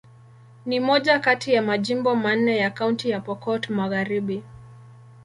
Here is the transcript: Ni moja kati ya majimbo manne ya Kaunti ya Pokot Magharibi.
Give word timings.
Ni 0.65 0.79
moja 0.79 1.19
kati 1.19 1.53
ya 1.53 1.61
majimbo 1.61 2.15
manne 2.15 2.57
ya 2.57 2.69
Kaunti 2.69 3.09
ya 3.09 3.21
Pokot 3.21 3.69
Magharibi. 3.69 4.43